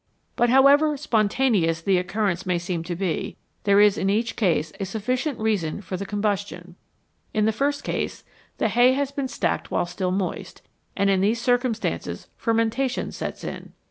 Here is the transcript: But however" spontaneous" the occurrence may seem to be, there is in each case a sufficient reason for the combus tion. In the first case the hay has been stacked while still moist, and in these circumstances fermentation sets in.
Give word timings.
But 0.35 0.49
however" 0.49 0.97
spontaneous" 0.97 1.79
the 1.83 1.99
occurrence 1.99 2.43
may 2.43 2.57
seem 2.57 2.81
to 2.85 2.95
be, 2.95 3.37
there 3.65 3.79
is 3.79 3.99
in 3.99 4.09
each 4.09 4.35
case 4.35 4.73
a 4.79 4.85
sufficient 4.85 5.37
reason 5.37 5.79
for 5.79 5.95
the 5.95 6.07
combus 6.07 6.47
tion. 6.47 6.75
In 7.35 7.45
the 7.45 7.51
first 7.51 7.83
case 7.83 8.23
the 8.57 8.69
hay 8.69 8.93
has 8.93 9.11
been 9.11 9.27
stacked 9.27 9.69
while 9.69 9.85
still 9.85 10.09
moist, 10.09 10.63
and 10.97 11.11
in 11.11 11.21
these 11.21 11.39
circumstances 11.39 12.29
fermentation 12.35 13.11
sets 13.11 13.43
in. 13.43 13.73